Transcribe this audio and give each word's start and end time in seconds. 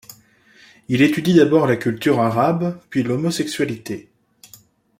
Il 0.87 1.03
étudie 1.03 1.35
d’abord 1.35 1.67
la 1.67 1.75
culture 1.75 2.19
arabe 2.21 2.79
puis 2.89 3.03
l’homosexualité. 3.03 4.09